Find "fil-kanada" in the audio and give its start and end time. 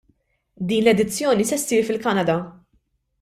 1.87-2.39